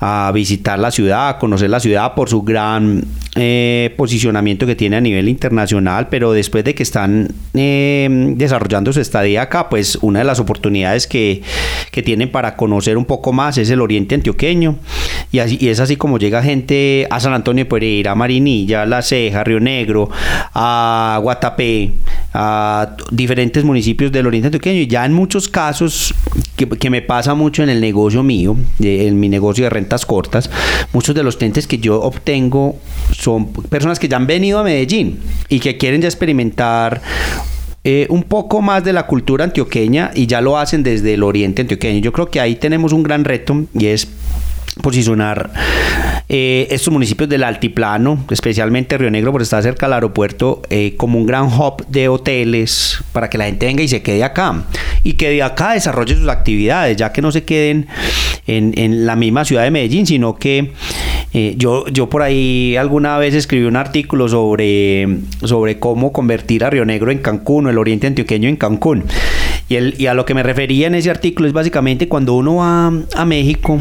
[0.00, 3.04] a visitar la ciudad, a conocer la ciudad por su gran
[3.42, 9.00] eh, posicionamiento que tiene a nivel internacional, pero después de que están eh, desarrollando su
[9.00, 11.40] estadía acá, pues una de las oportunidades que,
[11.90, 14.76] que, tienen para conocer un poco más es el oriente antioqueño.
[15.32, 19.00] Y, así, es así como llega gente a San Antonio Pereira, a Marinilla, a La
[19.00, 20.10] Ceja, Río Negro,
[20.52, 21.92] a Guatapé,
[22.34, 26.14] a diferentes municipios del oriente antioqueño y ya en muchos casos
[26.56, 30.50] que, me pasa mucho en el negocio mío, en mi negocio de rentas cortas,
[30.92, 32.76] muchos de los clientes que yo obtengo
[33.12, 33.29] son
[33.68, 37.00] personas que ya han venido a Medellín y que quieren ya experimentar
[37.82, 41.62] eh, un poco más de la cultura antioqueña y ya lo hacen desde el oriente
[41.62, 42.00] antioqueño.
[42.00, 44.08] Yo creo que ahí tenemos un gran reto y es
[44.82, 45.50] posicionar
[46.28, 51.18] eh, estos municipios del altiplano, especialmente Río Negro, por estar cerca del aeropuerto, eh, como
[51.18, 54.64] un gran hub de hoteles para que la gente venga y se quede acá
[55.02, 57.88] y que de acá desarrolle sus actividades, ya que no se queden
[58.46, 60.72] en, la misma ciudad de Medellín, sino que
[61.32, 65.06] eh, yo, yo por ahí alguna vez escribí un artículo sobre,
[65.42, 69.04] sobre cómo convertir a Río Negro en Cancún o el oriente antioqueño en Cancún.
[69.68, 72.56] Y, el, y a lo que me refería en ese artículo es básicamente cuando uno
[72.56, 73.78] va a México,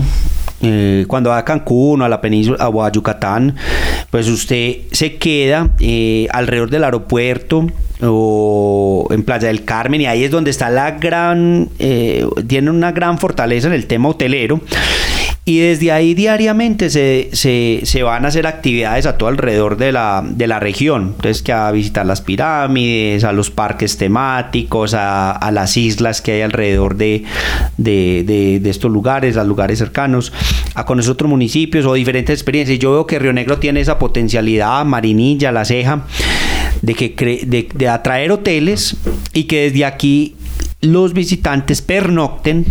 [0.62, 3.56] eh, cuando va a Cancún o a la península a Yucatán,
[4.12, 7.66] pues usted se queda eh, alrededor del aeropuerto
[8.02, 12.92] o en Playa del Carmen y ahí es donde está la gran, eh, tiene una
[12.92, 14.62] gran fortaleza en el tema hotelero
[15.50, 20.24] y desde ahí diariamente se, se, van a hacer actividades a todo alrededor de la,
[20.24, 21.16] de la región.
[21.16, 26.34] Entonces, que a visitar las pirámides, a los parques temáticos, a, a las islas que
[26.34, 27.24] hay alrededor de,
[27.78, 30.32] de, de, estos lugares, a lugares cercanos,
[30.76, 32.78] a conocer otros municipios o diferentes experiencias.
[32.78, 36.06] Yo veo que Río Negro tiene esa potencialidad, Marinilla, La Ceja,
[36.84, 38.98] de, que de, de atraer hoteles
[39.34, 40.36] y que desde aquí
[40.82, 42.68] los visitantes pernocten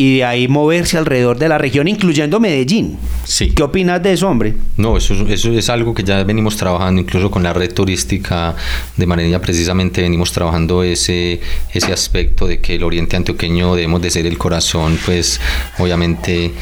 [0.00, 2.96] y de ahí moverse alrededor de la región, incluyendo Medellín.
[3.24, 3.50] Sí.
[3.50, 4.54] ¿Qué opinas de eso, hombre?
[4.78, 8.56] No, eso, eso es algo que ya venimos trabajando, incluso con la red turística
[8.96, 11.42] de Marinilla, precisamente venimos trabajando ese,
[11.74, 15.38] ese aspecto de que el oriente antioqueño debemos de ser el corazón, pues
[15.76, 16.52] obviamente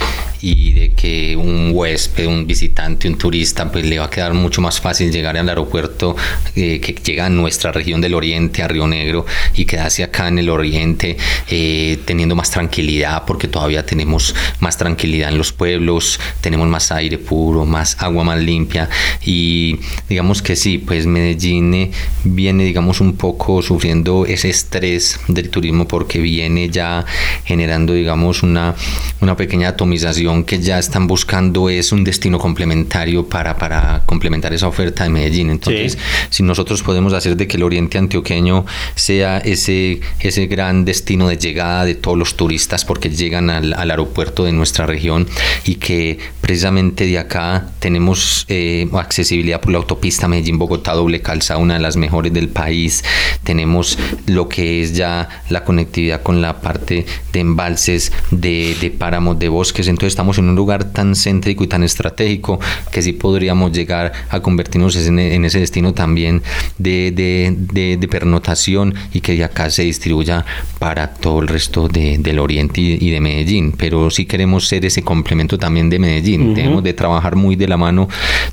[0.40, 4.60] y de que un huésped, un visitante, un turista, pues le va a quedar mucho
[4.60, 6.16] más fácil llegar al aeropuerto
[6.54, 10.38] eh, que llega a nuestra región del oriente, a Río Negro, y quedarse acá en
[10.38, 11.16] el oriente
[11.48, 17.18] eh, teniendo más tranquilidad, porque todavía tenemos más tranquilidad en los pueblos, tenemos más aire
[17.18, 18.88] puro, más agua más limpia,
[19.22, 19.76] y
[20.08, 21.90] digamos que sí, pues Medellín eh,
[22.24, 27.04] viene, digamos, un poco sufriendo ese estrés del turismo porque viene ya
[27.44, 28.74] generando, digamos, una,
[29.20, 34.68] una pequeña atomización que ya están buscando es un destino complementario para, para complementar esa
[34.68, 35.50] oferta de Medellín.
[35.50, 35.98] Entonces,
[36.30, 38.64] si nosotros podemos hacer de que el oriente antioqueño
[38.94, 44.44] sea ese, ese gran destino de llegada de todos los turistas porque llegan al, aeropuerto
[44.44, 45.26] de nuestra región
[45.64, 51.74] y que precisamente de acá tenemos eh, accesibilidad por la autopista Medellín-Bogotá doble calzada, una
[51.74, 53.04] de las mejores del país.
[53.44, 59.38] Tenemos lo que es ya la conectividad con la parte de embalses, de, de páramos,
[59.38, 59.88] de bosques.
[59.88, 64.40] Entonces estamos en un lugar tan céntrico y tan estratégico que sí podríamos llegar a
[64.40, 66.42] convertirnos en, ese destino también
[66.78, 70.44] de, de, pernotación y que de acá se distribuya
[70.78, 73.72] para todo el resto del oriente y, de Medellín.
[73.76, 76.54] Pero sí queremos ser ese complemento también de Medellín.
[76.54, 78.08] Tenemos de trabajar muy de la mano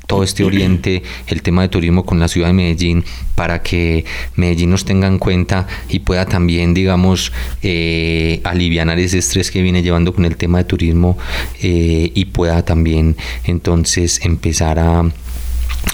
[0.06, 3.04] todo este oriente, el tema de turismo con la ciudad de Medellín,
[3.34, 4.04] para que
[4.36, 7.32] Medellín nos tenga en cuenta y pueda también, digamos,
[7.62, 11.18] eh, aliviar ese estrés que viene llevando con el tema de turismo
[11.60, 15.10] eh, y pueda también entonces empezar a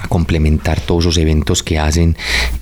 [0.02, 2.16] a complementar todos los eventos que hacen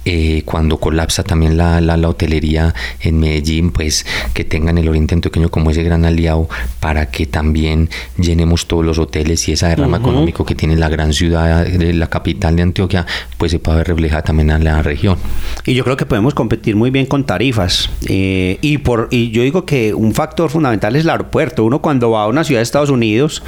[0.04, 5.50] eh, cuando colapsa también la, la, hotelería en Medellín, pues que tengan el Oriente Antioqueño
[5.50, 6.48] como ese gran aliado
[6.80, 11.12] para que también llenemos todos los hoteles y esa derrama económico que tiene la gran
[11.12, 13.06] ciudad de la capital de Antioquia,
[13.38, 15.18] pues se pueda ver reflejada también en la región.
[15.64, 17.90] Y yo creo que podemos competir muy bien con tarifas.
[18.06, 21.64] Eh, y, por, y yo digo que un factor fundamental es el aeropuerto.
[21.64, 23.42] Uno cuando va a una ciudad de Estados Unidos,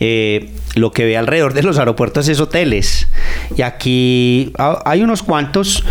[0.00, 2.87] eh, lo que ve alrededor de los aeropuertos es hoteles.
[3.56, 4.52] Y aquí
[4.84, 5.84] hay unos cuantos,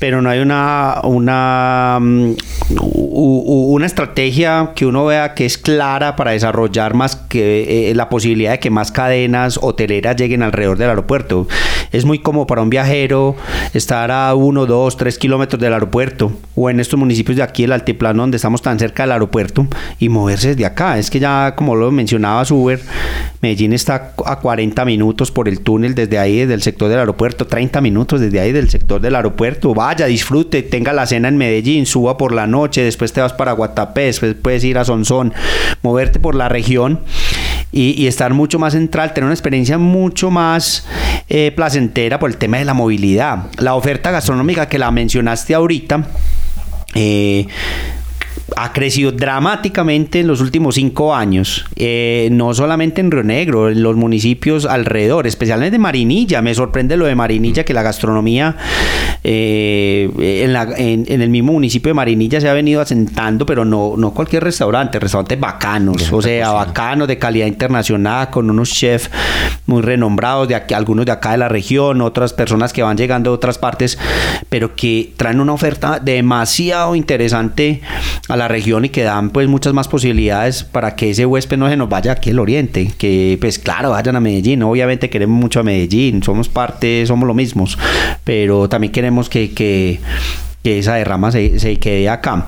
[0.00, 2.32] pero no hay una, una, mm,
[2.70, 8.52] una estrategia que uno vea que es clara para desarrollar más que eh, la posibilidad
[8.52, 11.46] de que más cadenas hoteleras lleguen alrededor del aeropuerto.
[11.92, 13.36] Es muy como para un viajero
[13.74, 17.72] estar a uno, dos, tres kilómetros del aeropuerto o en estos municipios de aquí, el
[17.72, 19.66] altiplano, donde estamos tan cerca del aeropuerto
[19.98, 20.98] y moverse desde acá.
[20.98, 22.80] Es que ya, como lo mencionaba Uber,
[23.42, 27.46] Medellín está a 40 minutos por el túnel desde ahí, desde el sector del aeropuerto,
[27.46, 29.74] 30 minutos desde ahí del sector del aeropuerto.
[29.90, 33.50] Vaya, disfrute, tenga la cena en Medellín, suba por la noche, después te vas para
[33.50, 35.34] Guatapé, después puedes ir a Sonsón,
[35.82, 37.00] moverte por la región
[37.72, 40.86] y, estar mucho más central, tener una experiencia mucho más
[41.28, 43.46] eh, placentera por el tema de la movilidad.
[43.58, 46.06] La oferta gastronómica que la mencionaste ahorita.
[46.94, 47.48] Eh,
[48.56, 53.82] ha crecido dramáticamente en los últimos cinco años, eh, no solamente en Río Negro, en
[53.82, 56.42] los municipios alrededor, especialmente de Marinilla.
[56.42, 58.56] Me sorprende lo de Marinilla, que la gastronomía
[59.22, 60.10] eh,
[60.78, 64.98] en, el mismo municipio de Marinilla se ha venido asentando, pero no, no cualquier restaurante,
[64.98, 69.10] restaurantes bacanos, o sea, bacanos de calidad internacional, con unos chefs
[69.66, 73.30] muy renombrados, de aquí, algunos de acá de la región, otras personas que van llegando
[73.30, 73.98] de otras partes,
[74.48, 77.80] pero que traen una oferta demasiado interesante
[78.28, 81.68] a la región y que dan pues muchas más posibilidades para que ese huésped no
[81.68, 85.60] se nos vaya aquí al oriente, que pues claro, vayan a Medellín, obviamente queremos mucho
[85.60, 87.78] a Medellín, somos parte, somos lo mismos,
[88.24, 90.00] pero también queremos que, que,
[90.62, 92.46] esa derrama se, se quede acá.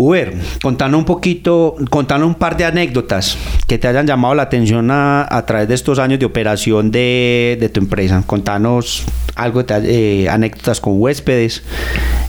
[0.00, 3.36] Uber, contanos un poquito, contanos un par de anécdotas
[3.66, 7.80] que te hayan llamado la atención a, través de estos años de operación de, tu
[7.80, 8.22] empresa.
[8.26, 11.62] Contanos algo, de, eh, anécdotas con huéspedes,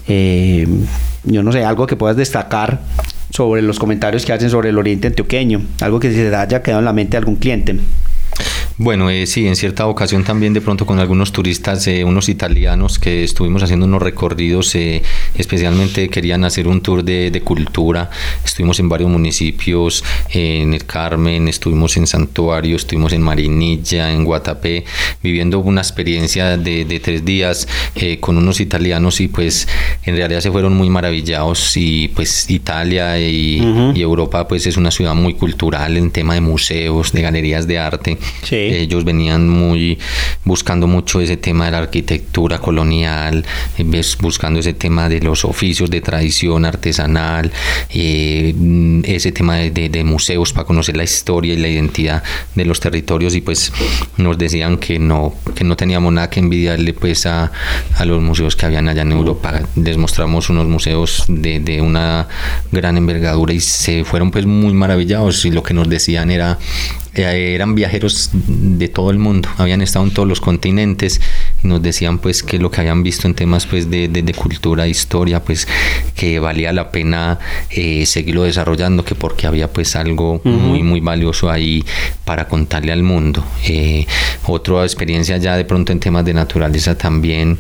[0.07, 0.67] eh,
[1.23, 2.81] yo no sé, algo que puedas destacar
[3.29, 6.79] sobre los comentarios que hacen sobre el Oriente Antioqueño, algo que se te haya quedado
[6.79, 7.79] en la mente de algún cliente.
[8.77, 12.99] Bueno, eh, sí, en cierta ocasión también de pronto con algunos turistas, eh, unos italianos
[12.99, 15.01] que estuvimos haciendo unos recorridos, eh,
[15.35, 18.09] especialmente querían hacer un tour de, cultura.
[18.45, 24.85] Estuvimos en varios municipios, en el Carmen, estuvimos en Santuario, estuvimos en Marinilla, en Guatapé,
[25.23, 27.67] viviendo una experiencia de, tres días
[28.19, 29.67] con unos italianos y pues
[30.03, 33.61] en realidad se fueron muy maravillados y pues Italia y,
[33.95, 37.79] y Europa pues es una ciudad muy cultural en tema de museos, de galerías de
[37.79, 38.17] arte.
[38.43, 38.60] Sí.
[38.69, 39.97] Ellos venían muy
[40.43, 43.45] buscando mucho ese tema de la arquitectura colonial,
[44.19, 47.51] buscando ese tema de los oficios de tradición artesanal,
[47.89, 48.53] eh,
[49.03, 52.23] ese tema de, museos para conocer la historia y la identidad
[52.55, 53.35] de los territorios.
[53.35, 53.71] Y pues
[54.17, 57.51] nos decían que no, que no teníamos nada que envidiarle pues a,
[57.95, 59.61] a los museos que habían allá en Europa.
[59.75, 62.27] Les mostramos unos museos de, de una
[62.71, 65.45] gran envergadura y se fueron pues muy maravillados.
[65.45, 66.57] Y lo que nos decían era
[67.13, 71.19] eh, eran viajeros de todo el mundo, habían estado en todos los continentes
[71.61, 74.87] y nos decían pues que lo que habían visto en temas pues de, de, cultura,
[74.87, 75.67] historia, pues
[76.15, 77.37] que valía la pena
[77.69, 81.83] eh, seguirlo desarrollando, que porque había pues algo muy muy valioso ahí
[82.23, 83.43] para contarle al mundo.
[83.67, 84.05] Eh,
[84.45, 87.57] otra experiencia ya de pronto en temas de naturaleza también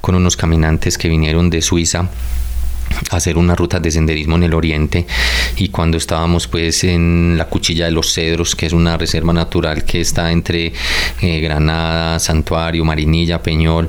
[0.00, 2.08] con unos caminantes que vinieron de Suiza
[3.10, 5.06] hacer una ruta de senderismo en el oriente.
[5.56, 9.84] Y cuando estábamos pues en la cuchilla de los cedros que es una reserva natural
[9.84, 10.72] que está entre
[11.20, 13.88] eh, Granada, Santuario, Marinilla, Peñol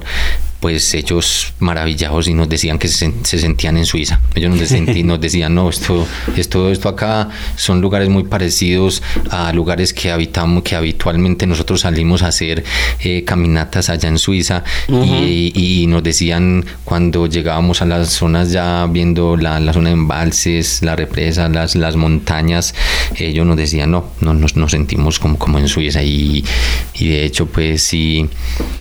[0.63, 4.21] pues ellos maravillados y nos decían que se, sentían en Suiza.
[4.33, 6.07] Ellos nos, decían, no, esto,
[6.37, 12.23] esto, esto acá son lugares muy parecidos a lugares que habitamos, que habitualmente nosotros salimos
[12.23, 12.63] a hacer
[13.01, 19.35] eh, caminatas allá en Suiza y, nos decían cuando llegábamos a las zonas ya viendo
[19.35, 22.73] la, zona de embalses, la represa, las, las montañas,
[23.17, 26.45] ellos nos decían, no, no nos, nos sentimos como, como en Suiza y,
[26.93, 28.29] y de hecho pues sí,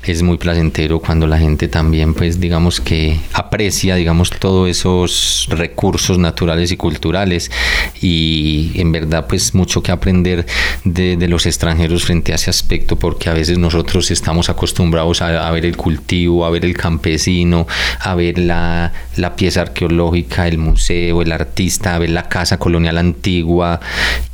[0.05, 6.19] es muy placentero cuando la gente también pues digamos que aprecia digamos todos esos recursos
[6.19, 7.51] naturales y culturales
[8.01, 10.47] y en verdad pues mucho que aprender
[10.85, 15.65] de, los extranjeros frente a ese aspecto porque a veces nosotros estamos acostumbrados a, ver
[15.65, 17.67] el cultivo, a ver el campesino,
[18.01, 18.93] a ver la,
[19.35, 23.81] pieza arqueológica, el museo, el artista, a ver la casa colonial antigua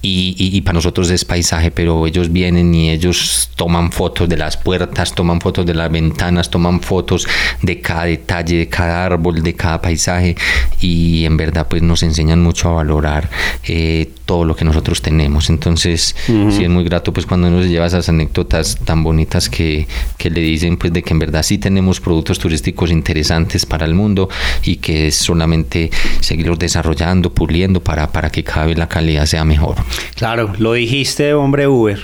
[0.02, 4.56] y, y para nosotros es paisaje pero ellos vienen y ellos toman fotos de las
[4.56, 7.27] puertas, toman fotos de las ventanas, toman fotos
[7.62, 10.36] de cada detalle, de cada árbol, de cada paisaje
[10.80, 13.28] y en verdad pues nos enseñan mucho a valorar
[13.64, 15.50] eh, todo lo que nosotros tenemos.
[15.50, 20.30] Entonces sí es muy grato pues cuando nos lleva esas anécdotas tan bonitas que, que
[20.30, 24.28] le dicen pues de que en verdad sí tenemos productos turísticos interesantes para el mundo
[24.64, 29.44] y que es solamente seguirlos desarrollando, puliendo para, para que cada vez la calidad sea
[29.44, 29.76] mejor.
[30.14, 31.98] Claro, lo dijiste hombre Uber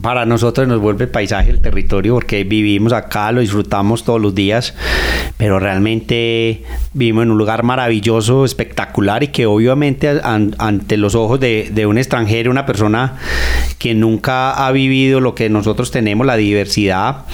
[0.00, 4.74] para nosotros nos vuelve paisaje el territorio porque vivimos acá, lo disfrutamos todos los días,
[5.36, 6.62] pero realmente
[6.92, 12.50] vivimos en un lugar maravilloso, espectacular y que obviamente ante los ojos de, un extranjero,
[12.50, 13.16] una persona
[13.78, 17.24] que nunca ha vivido lo que nosotros tenemos, la diversidad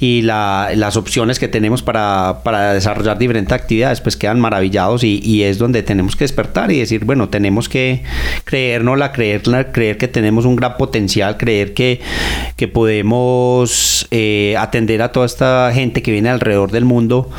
[0.00, 2.40] y las opciones que tenemos para,
[2.74, 7.28] desarrollar diferentes actividades, pues quedan maravillados y, es donde tenemos que despertar y decir, bueno,
[7.28, 8.02] tenemos que
[8.44, 12.00] creérnosla, creerla, creer que tenemos un gran potencial, creer que,
[12.56, 17.30] que podemos eh, atender a toda esta gente que viene alrededor del mundo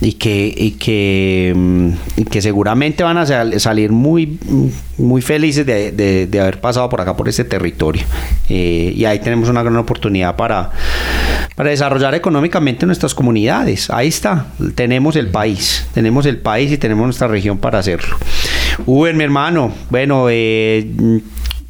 [0.00, 3.26] y que, y que, mm, que seguramente van a
[3.60, 4.38] salir muy,
[4.98, 8.02] muy felices de, de, haber pasado por acá, por este territorio.
[8.48, 10.70] Eh, y ahí tenemos una gran oportunidad para,
[11.54, 13.90] para desarrollar económicamente nuestras comunidades.
[13.90, 18.16] Ahí está, tenemos el país, tenemos el país y tenemos nuestra región para hacerlo.
[18.86, 21.20] Uber, mi hermano, bueno, eh,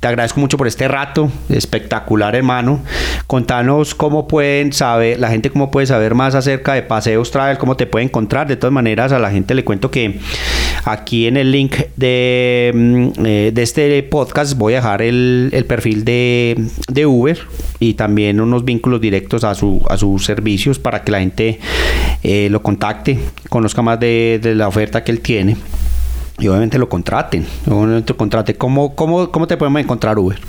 [0.03, 2.82] te agradezco mucho por este rato, espectacular hermano.
[3.28, 7.76] Contanos cómo pueden saber, la gente cómo puede saber más acerca de Paseos Travel, cómo
[7.76, 8.48] te puede encontrar.
[8.48, 10.18] De todas maneras, a la gente le cuento que
[10.84, 16.05] aquí en el link de, mm, eh, de este podcast voy a dejar el, perfil
[16.05, 17.38] de, Uber
[17.78, 21.61] y también unos vínculos directos a, su, a sus servicios para que la gente
[22.24, 25.57] eh, lo contacte, conozca más de, de la oferta que él tiene
[26.43, 27.47] y obviamente lo contraten.
[27.68, 28.57] Obviamente lo contraten.
[28.59, 30.40] ¿Cómo, cómo, cómo te podemos encontrar Uber?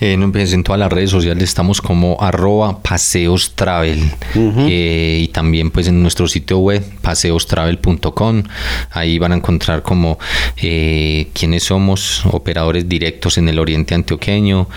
[0.00, 5.88] Eh, en todas las redes sociales estamos como arroba paseos travel eh, y también pues
[5.88, 8.42] en nuestro sitio web paseostravel.com
[8.90, 10.18] ahí van a encontrar como
[10.56, 14.68] eh, quiénes somos operadores directos en el oriente antioqueño.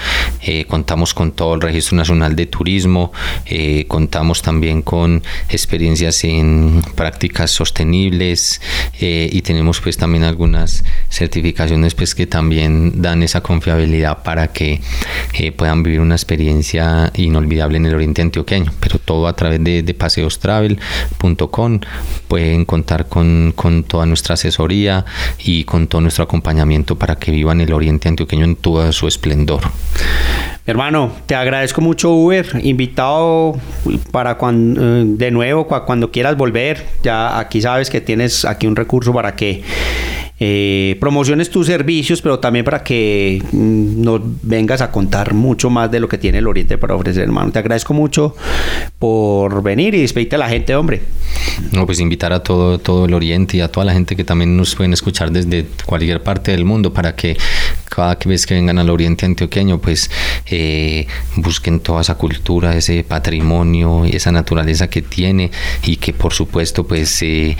[0.41, 3.11] Eh, contamos con todo el registro nacional de turismo.
[3.87, 8.61] Contamos también con experiencias en prácticas sostenibles.
[8.99, 14.81] Y tenemos pues también algunas certificaciones pues que también dan esa confiabilidad para que
[15.33, 18.71] eh, puedan vivir una experiencia inolvidable en el oriente antioqueño.
[18.79, 21.79] Pero todo a través de, paseostravel.com
[22.27, 23.53] pueden contar con,
[23.87, 25.05] toda nuestra asesoría
[25.39, 29.61] y con todo nuestro acompañamiento para que vivan el oriente antioqueño en todo su esplendor.
[30.67, 33.55] Hermano, te agradezco mucho Uber, invitado
[34.11, 36.87] para cuando, eh, de nuevo cuando quieras volver.
[37.03, 39.63] Ya aquí sabes que tienes aquí un recurso para que
[40.37, 45.89] eh, promociones tus servicios, pero también para que mm, nos vengas a contar mucho más
[45.89, 47.51] de lo que tiene el Oriente para ofrecer, hermano.
[47.51, 48.35] Te agradezco mucho
[48.99, 51.01] por venir y despedirte a la gente, hombre.
[51.71, 54.57] No, pues invitar a todo, todo el Oriente y a toda la gente que también
[54.57, 57.37] nos pueden escuchar desde cualquier parte del mundo para que
[57.89, 60.11] cada vez que vengan al Oriente Antioqueño, pues
[60.47, 61.07] eh,
[61.37, 65.49] busquen toda esa cultura, ese patrimonio y esa naturaleza que tiene
[65.83, 67.55] y que por supuesto pues eh,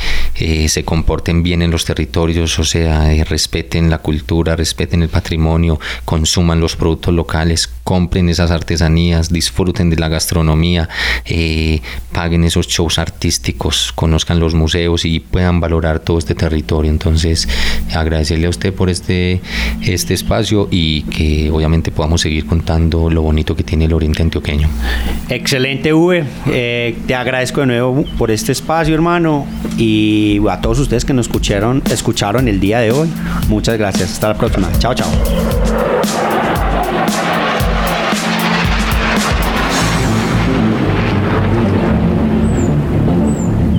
[0.68, 6.60] se comporten bien en los territorios sea, eh, respeten la cultura, respeten el patrimonio, consuman
[6.60, 10.90] los productos locales, compren esas artesanías, disfruten de la gastronomía,
[11.26, 16.92] eh, paguen esos shows artísticos, conozcan los museos y puedan valorar todo este territorio.
[16.92, 17.48] Entonces,
[17.94, 19.42] agradecerle a usted por este,
[19.82, 24.70] este espacio y que obviamente podamos seguir contando lo bonito que tiene el Oriente Antioqueño.
[25.30, 26.24] Excelente, Uwe.
[26.48, 29.46] Eh, te agradezco de nuevo por este espacio, hermano,
[29.78, 33.10] y a todos ustedes que nos escucharon, escucharon día de hoy.
[33.48, 34.12] Muchas gracias.
[34.12, 34.70] Hasta la próxima.
[34.80, 36.65] Chao, chao.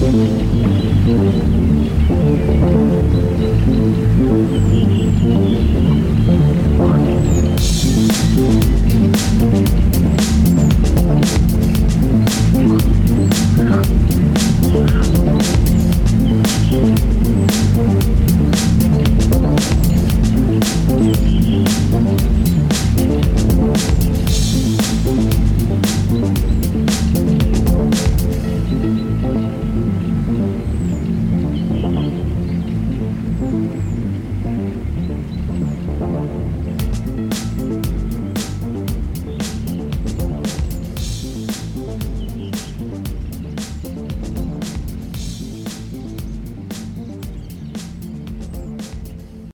[0.00, 0.59] Thank you.